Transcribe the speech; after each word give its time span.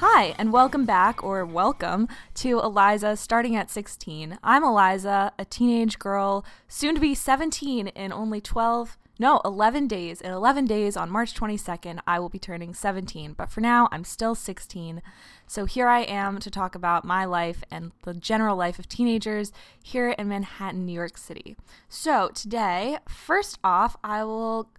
Hi, 0.00 0.36
and 0.38 0.52
welcome 0.52 0.84
back, 0.84 1.24
or 1.24 1.44
welcome, 1.44 2.06
to 2.34 2.60
Eliza 2.60 3.16
Starting 3.16 3.56
at 3.56 3.68
16. 3.68 4.38
I'm 4.44 4.62
Eliza, 4.62 5.32
a 5.36 5.44
teenage 5.44 5.98
girl, 5.98 6.44
soon 6.68 6.94
to 6.94 7.00
be 7.00 7.16
17 7.16 7.88
in 7.88 8.12
only 8.12 8.40
12, 8.40 8.96
no, 9.18 9.40
11 9.44 9.88
days. 9.88 10.20
In 10.20 10.30
11 10.30 10.66
days, 10.66 10.96
on 10.96 11.10
March 11.10 11.34
22nd, 11.34 11.98
I 12.06 12.20
will 12.20 12.28
be 12.28 12.38
turning 12.38 12.74
17, 12.74 13.32
but 13.32 13.50
for 13.50 13.60
now, 13.60 13.88
I'm 13.90 14.04
still 14.04 14.36
16. 14.36 15.02
So 15.48 15.64
here 15.64 15.88
I 15.88 16.02
am 16.02 16.38
to 16.38 16.48
talk 16.48 16.76
about 16.76 17.04
my 17.04 17.24
life 17.24 17.64
and 17.68 17.90
the 18.04 18.14
general 18.14 18.54
life 18.56 18.78
of 18.78 18.88
teenagers 18.88 19.50
here 19.82 20.10
in 20.10 20.28
Manhattan, 20.28 20.86
New 20.86 20.92
York 20.92 21.18
City. 21.18 21.56
So 21.88 22.30
today, 22.32 22.98
first 23.08 23.58
off, 23.64 23.96
I 24.04 24.22
will 24.22 24.70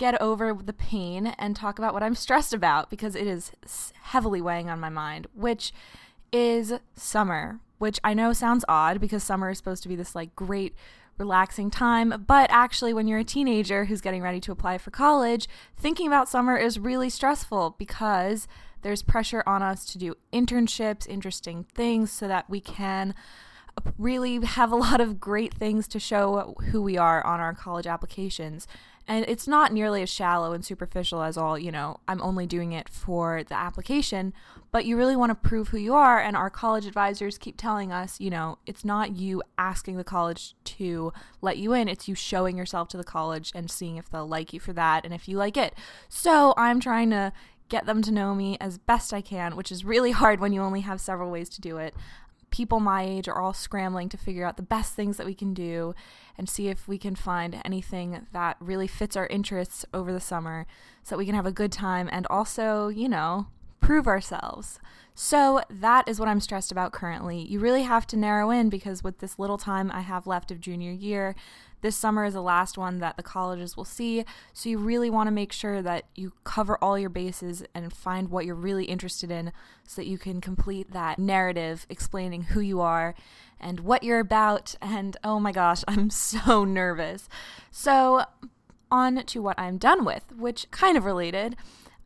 get 0.00 0.20
over 0.20 0.54
the 0.54 0.72
pain 0.72 1.26
and 1.38 1.54
talk 1.54 1.78
about 1.78 1.92
what 1.92 2.02
I'm 2.02 2.14
stressed 2.14 2.54
about 2.54 2.88
because 2.88 3.14
it 3.14 3.26
is 3.26 3.52
heavily 4.00 4.40
weighing 4.40 4.70
on 4.70 4.80
my 4.80 4.88
mind, 4.88 5.26
which 5.34 5.74
is 6.32 6.72
summer, 6.96 7.60
which 7.76 8.00
I 8.02 8.14
know 8.14 8.32
sounds 8.32 8.64
odd 8.66 8.98
because 8.98 9.22
summer 9.22 9.50
is 9.50 9.58
supposed 9.58 9.82
to 9.82 9.90
be 9.90 9.96
this 9.96 10.14
like 10.14 10.34
great 10.34 10.74
relaxing 11.18 11.70
time, 11.70 12.24
but 12.26 12.50
actually 12.50 12.94
when 12.94 13.08
you're 13.08 13.18
a 13.18 13.24
teenager 13.24 13.84
who's 13.84 14.00
getting 14.00 14.22
ready 14.22 14.40
to 14.40 14.52
apply 14.52 14.78
for 14.78 14.90
college, 14.90 15.46
thinking 15.76 16.06
about 16.06 16.30
summer 16.30 16.56
is 16.56 16.78
really 16.78 17.10
stressful 17.10 17.76
because 17.78 18.48
there's 18.80 19.02
pressure 19.02 19.42
on 19.46 19.62
us 19.62 19.84
to 19.84 19.98
do 19.98 20.14
internships, 20.32 21.06
interesting 21.06 21.66
things 21.74 22.10
so 22.10 22.26
that 22.26 22.48
we 22.48 22.58
can 22.58 23.14
really 23.98 24.42
have 24.44 24.72
a 24.72 24.76
lot 24.76 25.00
of 25.02 25.20
great 25.20 25.52
things 25.52 25.86
to 25.88 26.00
show 26.00 26.54
who 26.70 26.80
we 26.80 26.96
are 26.96 27.24
on 27.26 27.38
our 27.38 27.52
college 27.52 27.86
applications. 27.86 28.66
And 29.10 29.24
it's 29.26 29.48
not 29.48 29.72
nearly 29.72 30.02
as 30.02 30.08
shallow 30.08 30.52
and 30.52 30.64
superficial 30.64 31.20
as 31.20 31.36
all, 31.36 31.58
you 31.58 31.72
know, 31.72 31.98
I'm 32.06 32.22
only 32.22 32.46
doing 32.46 32.70
it 32.70 32.88
for 32.88 33.42
the 33.42 33.56
application, 33.56 34.32
but 34.70 34.84
you 34.84 34.96
really 34.96 35.16
want 35.16 35.30
to 35.30 35.48
prove 35.48 35.70
who 35.70 35.78
you 35.78 35.94
are. 35.94 36.20
And 36.20 36.36
our 36.36 36.48
college 36.48 36.86
advisors 36.86 37.36
keep 37.36 37.56
telling 37.56 37.90
us, 37.90 38.20
you 38.20 38.30
know, 38.30 38.58
it's 38.66 38.84
not 38.84 39.16
you 39.16 39.42
asking 39.58 39.96
the 39.96 40.04
college 40.04 40.54
to 40.62 41.12
let 41.42 41.58
you 41.58 41.72
in, 41.72 41.88
it's 41.88 42.06
you 42.06 42.14
showing 42.14 42.56
yourself 42.56 42.86
to 42.90 42.96
the 42.96 43.02
college 43.02 43.50
and 43.52 43.68
seeing 43.68 43.96
if 43.96 44.08
they'll 44.08 44.28
like 44.28 44.52
you 44.52 44.60
for 44.60 44.72
that 44.74 45.04
and 45.04 45.12
if 45.12 45.26
you 45.26 45.36
like 45.36 45.56
it. 45.56 45.74
So 46.08 46.54
I'm 46.56 46.78
trying 46.78 47.10
to 47.10 47.32
get 47.68 47.86
them 47.86 48.02
to 48.02 48.12
know 48.12 48.36
me 48.36 48.58
as 48.60 48.78
best 48.78 49.12
I 49.12 49.22
can, 49.22 49.56
which 49.56 49.72
is 49.72 49.84
really 49.84 50.10
hard 50.12 50.38
when 50.38 50.52
you 50.52 50.62
only 50.62 50.82
have 50.82 51.00
several 51.00 51.32
ways 51.32 51.48
to 51.48 51.60
do 51.60 51.78
it 51.78 51.96
people 52.60 52.78
my 52.78 53.02
age 53.02 53.26
are 53.26 53.40
all 53.40 53.54
scrambling 53.54 54.06
to 54.06 54.18
figure 54.18 54.44
out 54.44 54.58
the 54.58 54.62
best 54.62 54.92
things 54.92 55.16
that 55.16 55.24
we 55.24 55.32
can 55.32 55.54
do 55.54 55.94
and 56.36 56.46
see 56.46 56.68
if 56.68 56.86
we 56.86 56.98
can 56.98 57.14
find 57.14 57.58
anything 57.64 58.26
that 58.34 58.54
really 58.60 58.86
fits 58.86 59.16
our 59.16 59.26
interests 59.28 59.86
over 59.94 60.12
the 60.12 60.20
summer 60.20 60.66
so 61.02 61.14
that 61.14 61.18
we 61.18 61.24
can 61.24 61.34
have 61.34 61.46
a 61.46 61.52
good 61.52 61.72
time 61.72 62.06
and 62.12 62.26
also, 62.28 62.88
you 62.88 63.08
know, 63.08 63.46
prove 63.80 64.06
ourselves. 64.06 64.78
So 65.14 65.60
that 65.68 66.08
is 66.08 66.18
what 66.18 66.28
I'm 66.28 66.40
stressed 66.40 66.72
about 66.72 66.92
currently. 66.92 67.42
You 67.42 67.60
really 67.60 67.82
have 67.82 68.06
to 68.08 68.16
narrow 68.16 68.50
in 68.50 68.70
because 68.70 69.04
with 69.04 69.18
this 69.18 69.38
little 69.38 69.58
time 69.58 69.90
I 69.92 70.00
have 70.00 70.26
left 70.26 70.50
of 70.50 70.60
junior 70.60 70.92
year, 70.92 71.34
this 71.82 71.96
summer 71.96 72.24
is 72.24 72.34
the 72.34 72.42
last 72.42 72.76
one 72.76 72.98
that 72.98 73.16
the 73.16 73.22
colleges 73.22 73.76
will 73.76 73.84
see. 73.84 74.24
So 74.52 74.68
you 74.68 74.78
really 74.78 75.10
want 75.10 75.26
to 75.26 75.32
make 75.32 75.52
sure 75.52 75.82
that 75.82 76.04
you 76.14 76.32
cover 76.44 76.76
all 76.82 76.98
your 76.98 77.10
bases 77.10 77.62
and 77.74 77.92
find 77.92 78.30
what 78.30 78.44
you're 78.44 78.54
really 78.54 78.84
interested 78.84 79.30
in 79.30 79.52
so 79.86 80.00
that 80.00 80.08
you 80.08 80.18
can 80.18 80.40
complete 80.40 80.92
that 80.92 81.18
narrative 81.18 81.86
explaining 81.88 82.44
who 82.44 82.60
you 82.60 82.80
are 82.80 83.14
and 83.58 83.80
what 83.80 84.02
you're 84.02 84.20
about. 84.20 84.74
And 84.80 85.16
oh 85.24 85.40
my 85.40 85.52
gosh, 85.52 85.82
I'm 85.88 86.10
so 86.10 86.64
nervous. 86.64 87.28
So, 87.70 88.24
on 88.92 89.24
to 89.24 89.40
what 89.40 89.58
I'm 89.58 89.78
done 89.78 90.04
with, 90.04 90.24
which 90.36 90.68
kind 90.72 90.96
of 90.96 91.04
related 91.04 91.54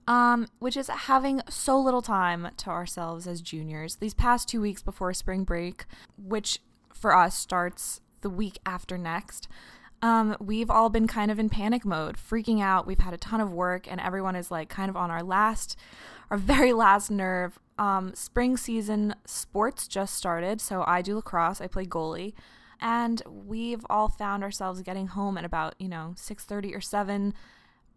um, 0.06 0.46
which 0.58 0.76
is 0.76 0.88
having 0.88 1.40
so 1.48 1.78
little 1.78 2.02
time 2.02 2.48
to 2.58 2.70
ourselves 2.70 3.26
as 3.26 3.40
juniors. 3.40 3.96
These 3.96 4.14
past 4.14 4.48
two 4.48 4.60
weeks 4.60 4.82
before 4.82 5.12
spring 5.14 5.44
break, 5.44 5.84
which 6.16 6.60
for 6.92 7.16
us 7.16 7.36
starts 7.36 8.00
the 8.20 8.30
week 8.30 8.58
after 8.66 8.96
next, 8.98 9.48
um, 10.02 10.36
we've 10.38 10.70
all 10.70 10.90
been 10.90 11.06
kind 11.06 11.30
of 11.30 11.38
in 11.38 11.48
panic 11.48 11.84
mode, 11.84 12.16
freaking 12.16 12.60
out. 12.60 12.86
We've 12.86 12.98
had 12.98 13.14
a 13.14 13.18
ton 13.18 13.40
of 13.40 13.50
work, 13.50 13.90
and 13.90 13.98
everyone 14.00 14.36
is 14.36 14.50
like 14.50 14.68
kind 14.68 14.90
of 14.90 14.96
on 14.96 15.10
our 15.10 15.22
last, 15.22 15.78
our 16.30 16.36
very 16.36 16.74
last 16.74 17.10
nerve. 17.10 17.58
Um, 17.78 18.14
spring 18.14 18.56
season 18.56 19.14
sports 19.24 19.88
just 19.88 20.14
started, 20.14 20.60
so 20.60 20.84
I 20.86 21.00
do 21.00 21.16
lacrosse. 21.16 21.62
I 21.62 21.68
play 21.68 21.86
goalie, 21.86 22.34
and 22.80 23.22
we've 23.26 23.84
all 23.88 24.08
found 24.08 24.42
ourselves 24.42 24.82
getting 24.82 25.06
home 25.06 25.38
at 25.38 25.44
about 25.44 25.74
you 25.78 25.88
know 25.88 26.12
six 26.16 26.44
thirty 26.44 26.74
or 26.74 26.82
seven 26.82 27.32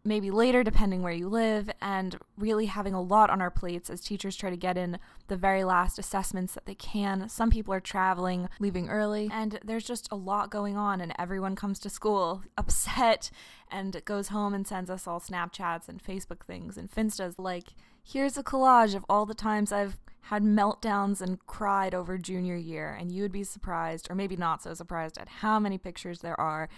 maybe 0.07 0.31
later, 0.31 0.63
depending 0.63 1.03
where 1.03 1.13
you 1.13 1.27
live, 1.27 1.69
and 1.81 2.17
really 2.37 2.65
having 2.67 2.93
a 2.93 3.01
lot 3.01 3.29
on 3.29 3.41
our 3.41 3.51
plates 3.51 3.89
as 3.89 4.01
teachers 4.01 4.35
try 4.35 4.49
to 4.49 4.57
get 4.57 4.77
in 4.77 4.97
the 5.27 5.35
very 5.35 5.63
last 5.63 5.99
assessments 5.99 6.53
that 6.53 6.65
they 6.65 6.75
can. 6.75 7.27
Some 7.29 7.51
people 7.51 7.73
are 7.73 7.81
traveling, 7.81 8.47
leaving 8.59 8.89
early, 8.89 9.29
and 9.31 9.59
there's 9.63 9.83
just 9.83 10.07
a 10.11 10.15
lot 10.15 10.49
going 10.49 10.77
on, 10.77 11.01
and 11.01 11.13
everyone 11.19 11.55
comes 11.55 11.79
to 11.79 11.89
school 11.89 12.43
upset 12.57 13.29
and 13.69 14.03
goes 14.05 14.29
home 14.29 14.53
and 14.53 14.65
sends 14.65 14.89
us 14.89 15.07
all 15.07 15.19
Snapchats 15.19 15.89
and 15.89 16.01
Facebook 16.01 16.45
things 16.45 16.77
and 16.77 16.89
Finstas 16.89 17.35
like, 17.37 17.73
here's 18.03 18.37
a 18.37 18.43
collage 18.43 18.95
of 18.95 19.05
all 19.09 19.25
the 19.25 19.33
times 19.33 19.71
I've 19.71 19.97
had 20.21 20.43
meltdowns 20.43 21.21
and 21.21 21.45
cried 21.47 21.93
over 21.93 22.17
junior 22.17 22.55
year, 22.55 22.95
and 22.97 23.11
you 23.11 23.21
would 23.21 23.31
be 23.31 23.43
surprised, 23.43 24.07
or 24.09 24.15
maybe 24.15 24.35
not 24.35 24.63
so 24.63 24.73
surprised, 24.73 25.17
at 25.17 25.27
how 25.27 25.59
many 25.59 25.77
pictures 25.77 26.19
there 26.19 26.39
are 26.39 26.69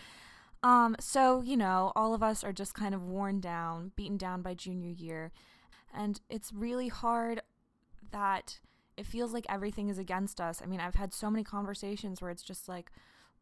um, 0.61 0.95
so, 0.99 1.41
you 1.41 1.55
know, 1.55 1.91
all 1.95 2.13
of 2.13 2.21
us 2.21 2.43
are 2.43 2.51
just 2.51 2.73
kind 2.73 2.93
of 2.93 3.03
worn 3.03 3.39
down, 3.39 3.91
beaten 3.95 4.17
down 4.17 4.41
by 4.41 4.53
junior 4.53 4.89
year. 4.89 5.31
And 5.93 6.19
it's 6.29 6.53
really 6.53 6.89
hard 6.89 7.41
that 8.11 8.59
it 8.97 9.05
feels 9.05 9.33
like 9.33 9.45
everything 9.47 9.87
is 9.89 9.97
against 9.97 10.41
us. 10.41 10.61
I 10.61 10.65
mean, 10.65 10.81
I've 10.81 10.95
had 10.95 11.13
so 11.13 11.31
many 11.31 11.43
conversations 11.43 12.21
where 12.21 12.31
it's 12.31 12.43
just 12.43 12.67
like, 12.67 12.91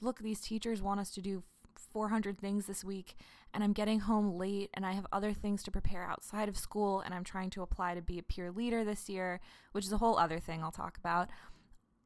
look, 0.02 0.20
these 0.20 0.40
teachers 0.40 0.82
want 0.82 1.00
us 1.00 1.10
to 1.12 1.22
do 1.22 1.44
400 1.76 2.40
things 2.40 2.68
this 2.68 2.84
week, 2.84 3.16
and 3.54 3.64
I'm 3.64 3.74
getting 3.74 4.02
home 4.02 4.38
late, 4.38 4.70
and 4.74 4.86
I 4.86 4.92
have 4.94 5.08
other 5.12 5.34
things 5.34 5.64
to 5.64 5.72
prepare 5.72 6.04
outside 6.04 6.50
of 6.50 6.58
school, 6.58 7.02
and 7.02 7.14
I'm 7.14 7.24
trying 7.24 7.50
to 7.52 7.62
apply 7.62 7.96
to 7.96 8.02
be 8.02 8.20
a 8.20 8.24
peer 8.24 8.52
leader 8.52 8.84
this 8.84 9.10
year, 9.10 9.40
which 9.72 9.86
is 9.86 9.92
a 9.92 9.98
whole 9.98 10.18
other 10.18 10.40
thing 10.40 10.64
I'll 10.64 10.72
talk 10.72 10.98
about. 10.98 11.30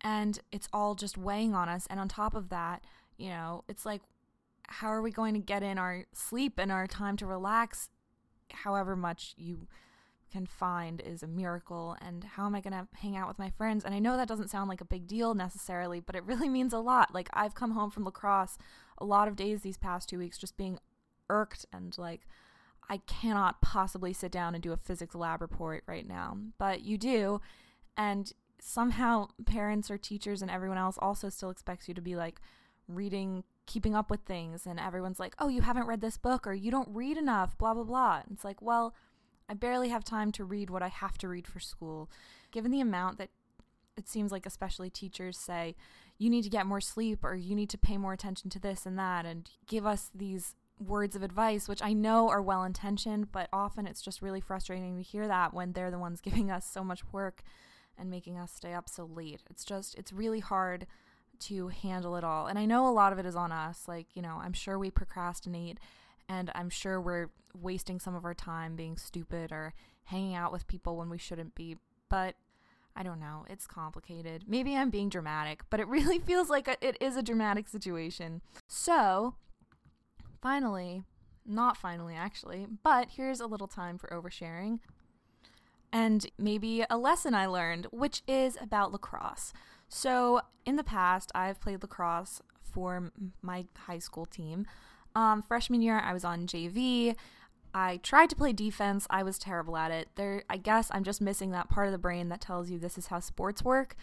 And 0.02 0.40
it's 0.52 0.70
all 0.72 0.96
just 0.96 1.18
weighing 1.18 1.54
on 1.54 1.70
us. 1.70 1.88
And 1.90 2.00
on 2.00 2.08
top 2.08 2.34
of 2.34 2.50
that, 2.50 2.84
you 3.18 3.30
know, 3.30 3.64
it's 3.68 3.86
like 3.86 4.02
how 4.72 4.88
are 4.88 5.02
we 5.02 5.12
going 5.12 5.34
to 5.34 5.40
get 5.40 5.64
in 5.64 5.78
our 5.78 6.06
sleep 6.14 6.58
and 6.58 6.72
our 6.72 6.88
time 6.88 7.18
to 7.18 7.26
relax 7.26 7.90
however 8.52 8.96
much 8.96 9.34
you 9.38 9.68
can 10.32 10.46
find 10.46 11.02
is 11.02 11.22
a 11.22 11.28
miracle 11.28 11.98
and 12.02 12.24
how 12.24 12.46
am 12.46 12.56
i 12.56 12.62
going 12.62 12.74
to 12.74 12.88
hang 13.02 13.18
out 13.18 13.28
with 13.28 13.38
my 13.38 13.50
friends? 13.50 13.84
And 13.84 13.94
i 13.94 14.00
know 14.00 14.16
that 14.16 14.28
doesn't 14.28 14.50
sound 14.50 14.70
like 14.70 14.82
a 14.82 14.86
big 14.86 15.08
deal 15.08 15.34
necessarily 15.34 16.00
but 16.00 16.16
it 16.16 16.24
really 16.26 16.50
means 16.50 16.74
a 16.74 16.80
lot. 16.80 17.14
Like 17.14 17.30
i've 17.34 17.54
come 17.56 17.72
home 17.72 17.92
from 17.92 18.06
lacrosse 18.06 18.58
a 18.98 19.06
lot 19.06 19.28
of 19.28 19.36
days 19.36 19.62
these 19.62 19.78
past 19.78 20.10
two 20.10 20.20
weeks 20.20 20.38
just 20.38 20.58
being 20.58 20.80
irked 21.30 21.66
and 21.74 21.98
like 21.98 22.22
i 22.90 22.98
cannot 22.98 23.62
possibly 23.62 24.14
sit 24.14 24.32
down 24.32 24.54
and 24.54 24.64
do 24.64 24.72
a 24.72 24.78
physics 24.78 25.16
lab 25.16 25.42
report 25.42 25.84
right 25.86 26.08
now. 26.08 26.38
But 26.58 26.82
you 26.82 26.98
do 26.98 27.42
and 27.98 28.32
somehow 28.62 29.28
parents 29.46 29.92
or 29.92 29.98
teachers 29.98 30.42
and 30.42 30.50
everyone 30.50 30.78
else 30.78 30.98
also 31.02 31.30
still 31.30 31.50
expects 31.50 31.88
you 31.88 31.94
to 31.94 32.02
be 32.02 32.16
like 32.16 32.40
reading 32.88 33.44
keeping 33.72 33.96
up 33.96 34.10
with 34.10 34.22
things 34.22 34.66
and 34.66 34.80
everyone's 34.80 35.20
like, 35.20 35.36
"Oh, 35.40 35.48
you 35.48 35.62
haven't 35.62 35.88
read 35.88 36.02
this 36.02 36.18
book 36.18 36.46
or 36.46 36.54
you 36.54 36.72
don't 36.72 36.90
read 36.90 37.18
enough, 37.18 37.58
blah 37.58 37.74
blah 37.74 37.84
blah." 37.84 38.22
And 38.24 38.32
it's 38.34 38.44
like, 38.44 38.62
"Well, 38.62 38.94
I 39.50 39.54
barely 39.54 39.90
have 39.90 40.04
time 40.04 40.32
to 40.34 40.44
read 40.44 40.70
what 40.70 40.84
I 40.84 40.90
have 40.90 41.18
to 41.20 41.28
read 41.28 41.48
for 41.48 41.60
school." 41.60 42.10
Given 42.52 42.72
the 42.72 42.82
amount 42.82 43.18
that 43.18 43.30
it 43.98 44.08
seems 44.08 44.32
like 44.32 44.46
especially 44.46 44.90
teachers 44.90 45.38
say, 45.38 45.76
"You 46.18 46.30
need 46.30 46.44
to 46.44 46.50
get 46.50 46.66
more 46.66 46.82
sleep 46.82 47.24
or 47.24 47.36
you 47.36 47.56
need 47.56 47.70
to 47.70 47.78
pay 47.78 47.98
more 47.98 48.14
attention 48.14 48.50
to 48.52 48.60
this 48.60 48.86
and 48.86 48.98
that" 49.00 49.26
and 49.26 49.50
give 49.68 49.86
us 49.86 50.10
these 50.14 50.56
words 50.80 51.16
of 51.16 51.24
advice, 51.24 51.68
which 51.68 51.82
I 51.84 51.94
know 51.94 52.30
are 52.30 52.42
well 52.42 52.64
intentioned, 52.64 53.32
but 53.32 53.50
often 53.54 53.86
it's 53.88 54.02
just 54.02 54.22
really 54.22 54.42
frustrating 54.42 54.98
to 54.98 55.04
hear 55.04 55.28
that 55.28 55.54
when 55.54 55.74
they're 55.74 55.92
the 55.92 56.00
ones 56.00 56.22
giving 56.30 56.52
us 56.52 56.66
so 56.70 56.84
much 56.84 57.04
work 57.12 57.44
and 57.98 58.10
making 58.10 58.38
us 58.38 58.52
stay 58.52 58.74
up 58.74 58.90
so 58.90 59.06
late. 59.06 59.44
It's 59.50 59.64
just, 59.64 59.96
it's 59.96 60.12
really 60.12 60.40
hard 60.40 60.88
to 61.42 61.70
handle 61.70 62.16
it 62.16 62.24
all. 62.24 62.48
And 62.48 62.58
I 62.58 62.66
know 62.66 62.88
a 62.88 62.92
lot 62.92 63.14
of 63.14 63.20
it 63.20 63.26
is 63.26 63.36
on 63.36 63.52
us. 63.52 63.88
Like, 63.88 64.08
you 64.14 64.22
know, 64.22 64.40
I'm 64.42 64.54
sure 64.54 64.78
we 64.78 64.92
procrastinate 64.92 65.80
and 66.30 66.52
I'm 66.56 66.70
sure 66.70 67.02
we're 67.02 67.30
wasting 67.60 68.00
some 68.00 68.16
of 68.16 68.26
our 68.26 68.34
time 68.34 68.76
being 68.76 68.98
stupid 68.98 69.52
or 69.52 69.74
hanging 70.06 70.36
out 70.36 70.52
with 70.52 70.68
people 70.68 70.96
when 70.98 71.10
we 71.10 71.18
shouldn't 71.18 71.56
be. 71.56 71.78
But 72.10 72.36
I 72.96 73.04
don't 73.04 73.20
know. 73.20 73.46
It's 73.50 73.68
complicated. 73.68 74.46
Maybe 74.48 74.76
I'm 74.76 74.90
being 74.90 75.10
dramatic, 75.10 75.64
but 75.70 75.80
it 75.80 75.88
really 75.90 76.20
feels 76.20 76.50
like 76.50 76.68
it 76.82 76.98
is 77.00 77.16
a 77.16 77.24
dramatic 77.24 77.68
situation. 77.68 78.42
So, 78.68 79.36
finally, 80.42 81.04
not 81.46 81.78
finally 81.78 82.16
actually, 82.16 82.68
but 82.84 83.10
here's 83.16 83.40
a 83.40 83.48
little 83.48 83.68
time 83.68 83.98
for 83.98 84.08
oversharing 84.10 84.80
and 85.92 86.26
maybe 86.38 86.86
a 86.90 86.98
lesson 86.98 87.34
I 87.34 87.48
learned, 87.48 87.88
which 87.92 88.24
is 88.28 88.58
about 88.62 88.92
lacrosse. 88.92 89.54
So, 89.94 90.40
in 90.66 90.78
the 90.78 90.86
past, 90.86 91.34
I've 91.36 91.60
played 91.60 91.82
lacrosse 91.82 92.42
for 92.62 93.12
my 93.42 93.66
high 93.76 94.00
school 94.00 94.26
team. 94.26 94.66
Um, 95.16 95.42
freshman 95.42 95.82
year, 95.82 96.00
I 96.00 96.14
was 96.14 96.24
on 96.24 96.48
JV. 96.48 97.14
I 97.74 97.98
tried 97.98 98.30
to 98.30 98.36
play 98.38 98.54
defense. 98.54 99.06
I 99.10 99.22
was 99.24 99.38
terrible 99.38 99.76
at 99.76 99.92
it. 99.92 100.08
There 100.16 100.44
I 100.50 100.56
guess 100.56 100.90
I'm 100.94 101.04
just 101.04 101.20
missing 101.20 101.52
that 101.52 101.70
part 101.70 101.88
of 101.88 101.92
the 101.92 101.98
brain 101.98 102.30
that 102.30 102.40
tells 102.40 102.70
you 102.70 102.80
this 102.80 102.98
is 102.98 103.08
how 103.08 103.20
sports 103.20 103.66
work. 103.66 103.98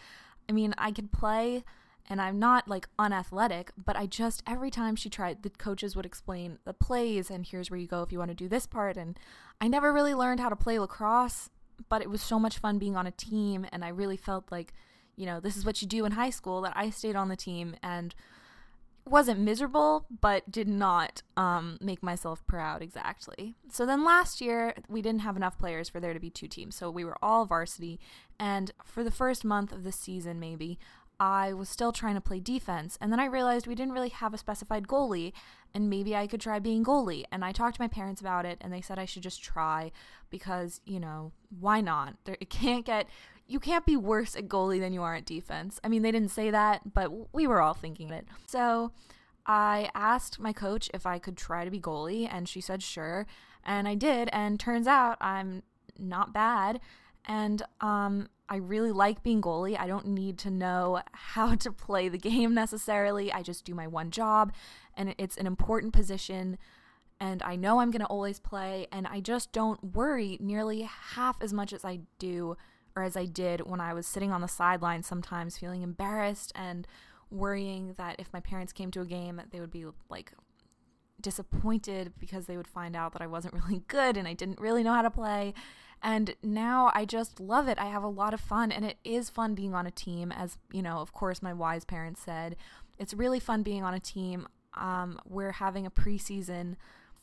I 0.47 0.51
mean, 0.51 0.75
I 0.77 0.91
could 0.91 1.11
play 1.11 1.63
and 2.07 2.21
I'm 2.21 2.37
not 2.37 2.67
like 2.67 2.87
unathletic, 2.99 3.71
but 3.75 3.95
I 3.95 4.05
just 4.05 4.43
every 4.45 4.69
time 4.69 4.95
she 4.95 5.09
tried, 5.09 5.41
the 5.41 5.49
coaches 5.49 5.95
would 5.95 6.05
explain 6.05 6.59
the 6.65 6.73
plays 6.73 7.31
and 7.31 7.47
here's 7.47 7.71
where 7.71 7.79
you 7.79 7.87
go 7.87 8.03
if 8.03 8.11
you 8.11 8.19
want 8.19 8.29
to 8.29 8.35
do 8.35 8.47
this 8.47 8.67
part. 8.67 8.95
And 8.95 9.17
I 9.59 9.67
never 9.67 9.91
really 9.91 10.13
learned 10.13 10.39
how 10.39 10.49
to 10.49 10.55
play 10.55 10.77
lacrosse, 10.77 11.49
but 11.89 12.03
it 12.03 12.11
was 12.11 12.21
so 12.21 12.37
much 12.37 12.59
fun 12.59 12.77
being 12.77 12.95
on 12.95 13.07
a 13.07 13.11
team. 13.11 13.65
And 13.71 13.83
I 13.83 13.89
really 13.89 14.17
felt 14.17 14.51
like, 14.51 14.71
you 15.19 15.25
know, 15.25 15.41
this 15.41 15.57
is 15.57 15.65
what 15.65 15.81
you 15.81 15.87
do 15.87 16.05
in 16.05 16.13
high 16.13 16.29
school 16.29 16.61
that 16.61 16.71
I 16.77 16.89
stayed 16.89 17.17
on 17.17 17.27
the 17.27 17.35
team 17.35 17.75
and 17.83 18.15
wasn't 19.05 19.41
miserable, 19.41 20.05
but 20.21 20.49
did 20.49 20.67
not 20.69 21.23
um, 21.35 21.77
make 21.81 22.01
myself 22.01 22.45
proud 22.47 22.81
exactly. 22.81 23.55
So 23.69 23.85
then 23.85 24.05
last 24.05 24.39
year, 24.39 24.73
we 24.87 25.01
didn't 25.01 25.21
have 25.21 25.35
enough 25.35 25.57
players 25.57 25.89
for 25.89 25.99
there 25.99 26.13
to 26.13 26.21
be 26.21 26.29
two 26.29 26.47
teams. 26.47 26.77
So 26.77 26.89
we 26.89 27.03
were 27.03 27.17
all 27.21 27.45
varsity. 27.45 27.99
And 28.39 28.71
for 28.85 29.03
the 29.03 29.11
first 29.11 29.43
month 29.43 29.73
of 29.73 29.83
the 29.83 29.91
season, 29.91 30.39
maybe, 30.39 30.79
I 31.19 31.51
was 31.51 31.67
still 31.67 31.91
trying 31.91 32.15
to 32.15 32.21
play 32.21 32.39
defense. 32.39 32.97
And 33.01 33.11
then 33.11 33.19
I 33.19 33.25
realized 33.25 33.67
we 33.67 33.75
didn't 33.75 33.93
really 33.93 34.09
have 34.09 34.33
a 34.33 34.37
specified 34.37 34.87
goalie, 34.87 35.33
and 35.73 35.89
maybe 35.89 36.15
I 36.15 36.27
could 36.27 36.39
try 36.39 36.59
being 36.59 36.85
goalie. 36.85 37.25
And 37.29 37.43
I 37.43 37.51
talked 37.51 37.75
to 37.75 37.81
my 37.81 37.89
parents 37.89 38.21
about 38.21 38.45
it, 38.45 38.57
and 38.61 38.71
they 38.71 38.79
said 38.79 38.97
I 38.97 39.05
should 39.05 39.23
just 39.23 39.43
try 39.43 39.91
because, 40.29 40.79
you 40.85 40.99
know, 40.99 41.33
why 41.59 41.81
not? 41.81 42.15
It 42.25 42.49
can't 42.49 42.85
get. 42.85 43.07
You 43.49 43.59
can't 43.59 43.85
be 43.85 43.97
worse 43.97 44.35
at 44.35 44.47
goalie 44.47 44.79
than 44.79 44.93
you 44.93 45.01
are 45.01 45.15
at 45.15 45.25
defense. 45.25 45.79
I 45.83 45.87
mean, 45.87 46.03
they 46.03 46.11
didn't 46.11 46.29
say 46.29 46.51
that, 46.51 46.93
but 46.93 47.33
we 47.33 47.47
were 47.47 47.61
all 47.61 47.73
thinking 47.73 48.11
it. 48.11 48.27
So 48.45 48.91
I 49.47 49.89
asked 49.95 50.39
my 50.39 50.53
coach 50.53 50.91
if 50.93 51.07
I 51.07 51.17
could 51.17 51.35
try 51.35 51.65
to 51.65 51.71
be 51.71 51.79
goalie, 51.79 52.29
and 52.31 52.47
she 52.47 52.61
said 52.61 52.83
sure. 52.83 53.25
And 53.65 53.87
I 53.87 53.95
did, 53.95 54.29
and 54.31 54.59
turns 54.59 54.85
out 54.85 55.17
I'm 55.19 55.63
not 55.97 56.31
bad. 56.31 56.79
And 57.25 57.63
um, 57.81 58.29
I 58.47 58.57
really 58.57 58.91
like 58.91 59.23
being 59.23 59.41
goalie. 59.41 59.79
I 59.79 59.87
don't 59.87 60.05
need 60.05 60.37
to 60.39 60.51
know 60.51 61.01
how 61.11 61.55
to 61.55 61.71
play 61.71 62.07
the 62.07 62.19
game 62.19 62.53
necessarily. 62.53 63.33
I 63.33 63.41
just 63.41 63.65
do 63.65 63.73
my 63.73 63.87
one 63.87 64.11
job, 64.11 64.53
and 64.95 65.15
it's 65.17 65.37
an 65.37 65.47
important 65.47 65.91
position. 65.91 66.59
And 67.19 67.41
I 67.41 67.55
know 67.55 67.79
I'm 67.79 67.89
going 67.89 68.01
to 68.01 68.05
always 68.05 68.39
play, 68.39 68.85
and 68.91 69.07
I 69.07 69.19
just 69.19 69.51
don't 69.51 69.95
worry 69.95 70.37
nearly 70.39 70.83
half 70.83 71.41
as 71.41 71.51
much 71.51 71.73
as 71.73 71.83
I 71.83 72.01
do 72.19 72.55
or 72.99 73.03
as 73.03 73.15
I 73.15 73.25
did 73.25 73.61
when 73.61 73.79
I 73.79 73.93
was 73.93 74.05
sitting 74.05 74.31
on 74.31 74.41
the 74.41 74.47
sideline 74.47 75.03
sometimes 75.03 75.57
feeling 75.57 75.81
embarrassed 75.81 76.51
and 76.53 76.85
worrying 77.31 77.93
that 77.97 78.19
if 78.19 78.27
my 78.33 78.39
parents 78.39 78.73
came 78.73 78.91
to 78.91 79.01
a 79.01 79.05
game, 79.05 79.41
they 79.51 79.59
would 79.59 79.71
be 79.71 79.85
like 80.09 80.33
disappointed 81.21 82.13
because 82.19 82.45
they 82.45 82.57
would 82.57 82.67
find 82.67 82.95
out 82.95 83.13
that 83.13 83.21
I 83.21 83.27
wasn't 83.27 83.53
really 83.65 83.83
good 83.87 84.17
and 84.17 84.27
I 84.27 84.33
didn't 84.33 84.59
really 84.59 84.83
know 84.83 84.93
how 84.93 85.01
to 85.01 85.09
play. 85.09 85.53
And 86.01 86.35
now 86.43 86.91
I 86.93 87.05
just 87.05 87.39
love 87.39 87.67
it. 87.67 87.77
I 87.77 87.85
have 87.85 88.03
a 88.03 88.07
lot 88.07 88.33
of 88.33 88.39
fun, 88.39 88.71
and 88.71 88.85
it 88.85 88.97
is 89.03 89.29
fun 89.29 89.53
being 89.53 89.75
on 89.75 89.85
a 89.85 89.91
team. 89.91 90.31
As 90.31 90.57
you 90.71 90.81
know, 90.81 90.99
of 90.99 91.11
course, 91.11 91.41
my 91.41 91.51
wise 91.51 91.83
parents 91.83 92.21
said, 92.21 92.55
it's 92.97 93.13
really 93.13 93.41
fun 93.41 93.63
being 93.63 93.83
on 93.83 93.93
a 93.93 93.99
team. 93.99 94.47
Um, 94.75 95.19
we're 95.25 95.51
having 95.51 95.85
a 95.85 95.91
preseason 95.91 96.77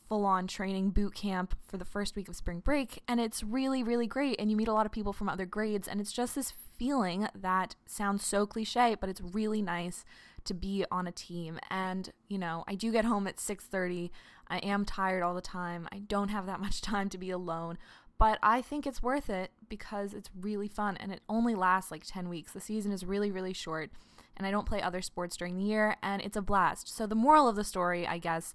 full 0.07 0.25
on 0.25 0.47
training 0.47 0.91
boot 0.91 1.13
camp 1.13 1.55
for 1.65 1.77
the 1.77 1.85
first 1.85 2.15
week 2.15 2.29
of 2.29 2.35
spring 2.35 2.59
break, 2.59 3.01
and 3.07 3.19
it's 3.19 3.43
really, 3.43 3.83
really 3.83 4.07
great. 4.07 4.39
And 4.39 4.49
you 4.49 4.57
meet 4.57 4.67
a 4.67 4.73
lot 4.73 4.85
of 4.85 4.91
people 4.91 5.13
from 5.13 5.29
other 5.29 5.45
grades, 5.45 5.87
and 5.87 5.99
it's 5.99 6.13
just 6.13 6.35
this 6.35 6.53
feeling 6.77 7.27
that 7.35 7.75
sounds 7.85 8.25
so 8.25 8.45
cliche, 8.45 8.95
but 8.99 9.09
it's 9.09 9.21
really 9.21 9.61
nice 9.61 10.05
to 10.45 10.53
be 10.53 10.85
on 10.91 11.07
a 11.07 11.11
team. 11.11 11.59
And 11.69 12.11
you 12.27 12.37
know, 12.37 12.63
I 12.67 12.75
do 12.75 12.91
get 12.91 13.05
home 13.05 13.27
at 13.27 13.39
6:30. 13.39 14.11
I 14.47 14.59
am 14.59 14.85
tired 14.85 15.23
all 15.23 15.35
the 15.35 15.41
time. 15.41 15.87
I 15.91 15.99
don't 15.99 16.29
have 16.29 16.45
that 16.45 16.59
much 16.67 16.81
time 16.81 17.09
to 17.09 17.17
be 17.17 17.29
alone, 17.29 17.77
but 18.17 18.39
I 18.41 18.61
think 18.61 18.87
it's 18.87 19.03
worth 19.03 19.29
it 19.29 19.51
because 19.69 20.13
it's 20.13 20.29
really 20.39 20.67
fun 20.67 20.97
and 20.97 21.11
it 21.11 21.21
only 21.27 21.53
lasts 21.53 21.91
like 21.91 22.03
10 22.05 22.29
weeks. 22.29 22.53
The 22.53 22.61
season 22.61 22.91
is 22.91 23.05
really, 23.05 23.29
really 23.31 23.53
short, 23.53 23.91
and 24.37 24.47
I 24.47 24.51
don't 24.51 24.65
play 24.65 24.81
other 24.81 25.01
sports 25.01 25.35
during 25.35 25.57
the 25.57 25.63
year, 25.63 25.97
and 26.01 26.21
it's 26.21 26.37
a 26.37 26.41
blast. 26.41 26.95
So, 26.95 27.05
the 27.07 27.15
moral 27.15 27.47
of 27.47 27.55
the 27.55 27.63
story, 27.63 28.07
I 28.07 28.17
guess, 28.17 28.53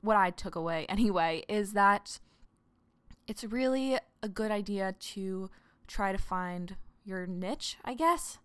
what 0.00 0.16
I 0.16 0.30
took 0.30 0.54
away 0.54 0.86
anyway, 0.88 1.44
is 1.48 1.72
that 1.72 2.18
it's 3.26 3.44
really 3.44 3.98
a 4.22 4.28
good 4.28 4.50
idea 4.50 4.94
to 4.98 5.50
try 5.86 6.12
to 6.12 6.18
find 6.18 6.76
your 7.04 7.26
niche, 7.26 7.76
I 7.84 7.94
guess 7.94 8.38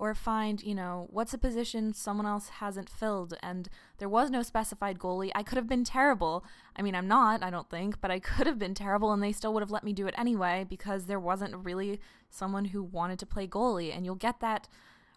or 0.00 0.14
find, 0.14 0.62
you 0.62 0.74
know, 0.74 1.06
what's 1.10 1.34
a 1.34 1.38
position 1.38 1.92
someone 1.92 2.24
else 2.24 2.48
hasn't 2.48 2.88
filled 2.88 3.34
and 3.42 3.68
there 3.98 4.08
was 4.08 4.30
no 4.30 4.42
specified 4.42 4.98
goalie. 4.98 5.30
I 5.34 5.42
could 5.42 5.56
have 5.56 5.68
been 5.68 5.84
terrible. 5.84 6.42
I 6.74 6.80
mean, 6.80 6.94
I'm 6.94 7.06
not, 7.06 7.42
I 7.42 7.50
don't 7.50 7.68
think, 7.68 8.00
but 8.00 8.10
I 8.10 8.18
could 8.18 8.46
have 8.46 8.58
been 8.58 8.72
terrible 8.72 9.12
and 9.12 9.22
they 9.22 9.30
still 9.30 9.52
would 9.52 9.62
have 9.62 9.70
let 9.70 9.84
me 9.84 9.92
do 9.92 10.06
it 10.06 10.14
anyway 10.16 10.64
because 10.66 11.04
there 11.04 11.20
wasn't 11.20 11.54
really 11.54 12.00
someone 12.30 12.64
who 12.64 12.82
wanted 12.82 13.18
to 13.18 13.26
play 13.26 13.46
goalie. 13.46 13.94
And 13.94 14.06
you'll 14.06 14.14
get 14.14 14.40
that 14.40 14.68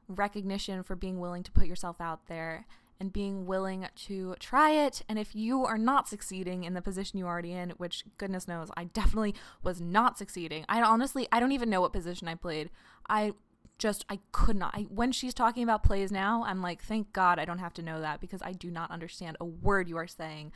recognition 0.09 0.83
for 0.83 0.97
being 0.97 1.17
willing 1.17 1.43
to 1.43 1.51
put 1.51 1.65
yourself 1.65 2.01
out 2.01 2.27
there 2.27 2.65
and 2.99 3.11
being 3.11 3.45
willing 3.45 3.87
to 3.95 4.35
try 4.39 4.71
it. 4.71 5.01
And 5.09 5.19
if 5.19 5.35
you 5.35 5.65
are 5.65 5.77
not 5.77 6.07
succeeding 6.07 6.63
in 6.63 6.73
the 6.73 6.81
position 6.81 7.19
you 7.19 7.25
are 7.25 7.31
already 7.31 7.53
in, 7.53 7.71
which 7.71 8.03
goodness 8.17 8.47
knows, 8.47 8.69
I 8.77 8.85
definitely 8.85 9.35
was 9.61 9.81
not 9.81 10.17
succeeding. 10.17 10.65
I 10.69 10.81
honestly, 10.81 11.27
I 11.31 11.39
don't 11.39 11.51
even 11.51 11.69
know 11.69 11.81
what 11.81 11.93
position 11.93 12.27
I 12.27 12.35
played. 12.35 12.69
I 13.09 13.33
just 13.77 14.05
I 14.09 14.19
could 14.31 14.55
not. 14.55 14.73
I, 14.73 14.81
when 14.83 15.11
she's 15.11 15.33
talking 15.33 15.63
about 15.63 15.83
plays 15.83 16.11
now, 16.11 16.43
I'm 16.45 16.61
like, 16.61 16.81
thank 16.81 17.11
God 17.11 17.39
I 17.39 17.45
don't 17.45 17.59
have 17.59 17.73
to 17.75 17.81
know 17.81 17.99
that 18.01 18.21
because 18.21 18.41
I 18.41 18.51
do 18.51 18.71
not 18.71 18.91
understand 18.91 19.37
a 19.39 19.45
word 19.45 19.89
you 19.89 19.97
are 19.97 20.07
saying. 20.07 20.51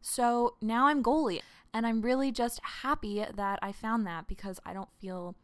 So 0.00 0.56
now 0.60 0.86
I'm 0.86 1.02
goalie, 1.02 1.40
and 1.72 1.86
I'm 1.86 2.02
really 2.02 2.30
just 2.30 2.60
happy 2.82 3.24
that 3.34 3.58
I 3.62 3.72
found 3.72 4.06
that 4.06 4.28
because 4.28 4.60
I 4.64 4.72
don't 4.72 4.88
feel 5.00 5.34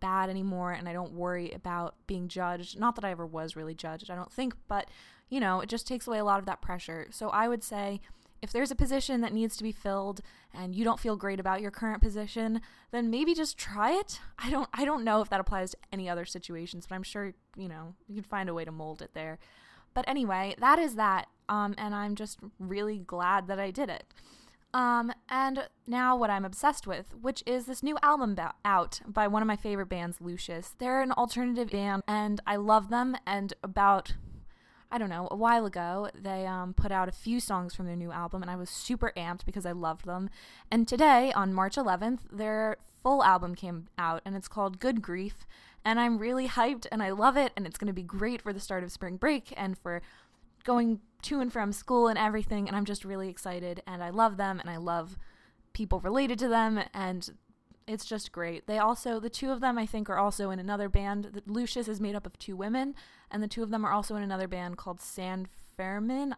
bad 0.00 0.30
anymore 0.30 0.72
and 0.72 0.88
I 0.88 0.92
don't 0.92 1.12
worry 1.12 1.50
about 1.52 1.94
being 2.06 2.28
judged. 2.28 2.78
Not 2.78 2.94
that 2.96 3.04
I 3.04 3.10
ever 3.10 3.26
was 3.26 3.56
really 3.56 3.74
judged, 3.74 4.10
I 4.10 4.14
don't 4.14 4.32
think, 4.32 4.54
but 4.68 4.88
you 5.28 5.40
know, 5.40 5.60
it 5.60 5.68
just 5.68 5.86
takes 5.86 6.06
away 6.06 6.18
a 6.18 6.24
lot 6.24 6.38
of 6.38 6.46
that 6.46 6.60
pressure. 6.60 7.06
So 7.10 7.30
I 7.30 7.48
would 7.48 7.62
say 7.62 8.00
if 8.42 8.50
there's 8.52 8.72
a 8.72 8.76
position 8.76 9.20
that 9.20 9.32
needs 9.32 9.56
to 9.56 9.62
be 9.62 9.72
filled 9.72 10.20
and 10.52 10.74
you 10.74 10.84
don't 10.84 10.98
feel 10.98 11.16
great 11.16 11.38
about 11.38 11.60
your 11.60 11.70
current 11.70 12.02
position, 12.02 12.60
then 12.90 13.08
maybe 13.08 13.34
just 13.34 13.56
try 13.56 13.92
it. 13.92 14.18
I 14.38 14.50
don't 14.50 14.68
I 14.74 14.84
don't 14.84 15.04
know 15.04 15.20
if 15.22 15.30
that 15.30 15.40
applies 15.40 15.70
to 15.70 15.76
any 15.92 16.08
other 16.08 16.24
situations, 16.24 16.86
but 16.86 16.96
I'm 16.96 17.04
sure, 17.04 17.34
you 17.56 17.68
know, 17.68 17.94
you 18.08 18.16
can 18.16 18.24
find 18.24 18.48
a 18.48 18.54
way 18.54 18.64
to 18.64 18.72
mold 18.72 19.00
it 19.00 19.14
there. 19.14 19.38
But 19.94 20.08
anyway, 20.08 20.54
that 20.58 20.78
is 20.78 20.96
that. 20.96 21.28
Um, 21.48 21.74
and 21.78 21.94
I'm 21.94 22.14
just 22.14 22.38
really 22.58 22.98
glad 22.98 23.46
that 23.46 23.60
I 23.60 23.70
did 23.70 23.88
it. 23.88 24.04
Um, 24.74 25.12
and 25.28 25.68
now 25.86 26.16
what 26.16 26.30
I'm 26.30 26.44
obsessed 26.44 26.86
with, 26.86 27.14
which 27.20 27.42
is 27.46 27.66
this 27.66 27.82
new 27.82 27.98
album 28.02 28.34
ba- 28.34 28.54
out 28.64 29.00
by 29.06 29.26
one 29.26 29.42
of 29.42 29.46
my 29.46 29.56
favorite 29.56 29.90
bands, 29.90 30.20
Lucius. 30.20 30.74
They're 30.78 31.02
an 31.02 31.12
alternative 31.12 31.70
band, 31.70 32.02
and 32.08 32.40
I 32.46 32.56
love 32.56 32.88
them. 32.88 33.16
And 33.26 33.52
about 33.62 34.14
I 34.92 34.98
don't 34.98 35.08
know, 35.08 35.26
a 35.30 35.36
while 35.36 35.64
ago, 35.64 36.10
they 36.14 36.44
um, 36.44 36.74
put 36.74 36.92
out 36.92 37.08
a 37.08 37.12
few 37.12 37.40
songs 37.40 37.74
from 37.74 37.86
their 37.86 37.96
new 37.96 38.12
album, 38.12 38.42
and 38.42 38.50
I 38.50 38.56
was 38.56 38.68
super 38.68 39.10
amped 39.16 39.46
because 39.46 39.64
I 39.64 39.72
loved 39.72 40.04
them. 40.04 40.28
And 40.70 40.86
today, 40.86 41.32
on 41.32 41.54
March 41.54 41.76
11th, 41.76 42.18
their 42.30 42.76
full 43.02 43.24
album 43.24 43.54
came 43.54 43.88
out, 43.96 44.20
and 44.26 44.36
it's 44.36 44.48
called 44.48 44.80
Good 44.80 45.00
Grief. 45.00 45.46
And 45.82 45.98
I'm 45.98 46.18
really 46.18 46.46
hyped, 46.46 46.86
and 46.92 47.02
I 47.02 47.10
love 47.10 47.38
it, 47.38 47.52
and 47.56 47.66
it's 47.66 47.78
going 47.78 47.86
to 47.86 47.94
be 47.94 48.02
great 48.02 48.42
for 48.42 48.52
the 48.52 48.60
start 48.60 48.84
of 48.84 48.92
spring 48.92 49.16
break 49.16 49.54
and 49.56 49.78
for 49.78 50.02
going 50.62 51.00
to 51.22 51.40
and 51.40 51.52
from 51.52 51.72
school 51.72 52.08
and 52.08 52.18
everything. 52.18 52.66
And 52.66 52.76
I'm 52.76 52.84
just 52.84 53.04
really 53.04 53.28
excited, 53.28 53.82
and 53.86 54.02
I 54.02 54.10
love 54.10 54.36
them, 54.36 54.60
and 54.60 54.68
I 54.68 54.76
love 54.76 55.18
people 55.72 56.00
related 56.00 56.38
to 56.40 56.48
them, 56.48 56.80
and 56.92 57.30
it's 57.86 58.04
just 58.04 58.32
great. 58.32 58.66
They 58.66 58.78
also, 58.78 59.18
the 59.18 59.30
two 59.30 59.50
of 59.50 59.60
them, 59.60 59.76
I 59.78 59.86
think, 59.86 60.08
are 60.08 60.18
also 60.18 60.50
in 60.50 60.58
another 60.58 60.88
band. 60.88 61.42
Lucius 61.46 61.88
is 61.88 62.00
made 62.00 62.14
up 62.14 62.26
of 62.26 62.38
two 62.38 62.56
women, 62.56 62.94
and 63.30 63.42
the 63.42 63.48
two 63.48 63.62
of 63.62 63.70
them 63.70 63.84
are 63.84 63.92
also 63.92 64.16
in 64.16 64.22
another 64.22 64.48
band 64.48 64.76
called 64.76 65.00
San. 65.00 65.48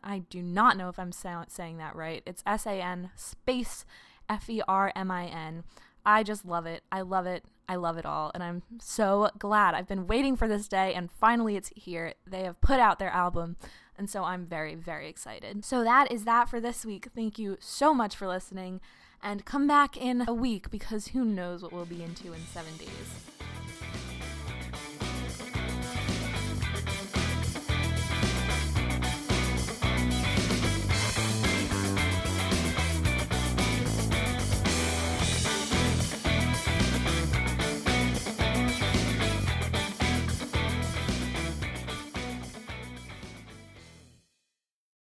I 0.03 0.23
do 0.31 0.41
not 0.41 0.79
know 0.79 0.89
if 0.89 0.99
I'm 0.99 1.13
sa- 1.13 1.45
saying 1.49 1.77
that 1.77 1.95
right. 1.95 2.23
It's 2.25 2.43
S 2.47 2.65
A 2.67 2.81
N 2.81 3.11
space 3.15 3.85
F 4.27 4.49
E 4.49 4.63
R 4.67 4.91
M 4.97 5.11
I 5.11 5.27
N. 5.27 5.65
I 6.07 6.23
just 6.23 6.47
love 6.47 6.65
it. 6.65 6.83
I 6.91 7.03
love 7.03 7.27
it. 7.27 7.45
I 7.69 7.77
love 7.77 7.99
it 7.99 8.07
all. 8.07 8.31
And 8.33 8.43
I'm 8.43 8.63
so 8.81 9.29
glad. 9.39 9.75
I've 9.75 9.89
been 9.89 10.07
waiting 10.07 10.35
for 10.35 10.49
this 10.49 10.67
day, 10.67 10.95
and 10.95 11.11
finally 11.11 11.57
it's 11.57 11.71
here. 11.77 12.15
They 12.27 12.45
have 12.45 12.61
put 12.63 12.81
out 12.81 12.99
their 12.99 13.11
album. 13.11 13.57
And 13.97 14.11
so 14.11 14.25
I'm 14.25 14.45
very, 14.45 14.75
very 14.75 15.09
excited. 15.09 15.65
So 15.65 15.85
that 15.85 16.11
is 16.11 16.25
that 16.25 16.49
for 16.49 16.61
this 16.61 16.85
week. 16.85 17.09
Thank 17.15 17.39
you 17.39 17.57
so 17.61 17.95
much 17.95 18.17
for 18.17 18.27
listening 18.27 18.81
and 19.23 19.45
come 19.45 19.67
back 19.67 19.97
in 19.97 20.25
a 20.29 20.35
week 20.35 20.71
because 20.71 21.09
who 21.09 21.25
knows 21.25 21.63
what 21.63 21.73
we'll 21.73 21.87
be 21.87 22.03
into 22.03 22.33
in 22.33 22.41
seven 22.53 22.77
days. 22.77 23.44